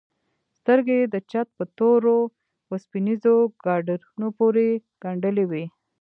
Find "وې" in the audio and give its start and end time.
5.51-5.63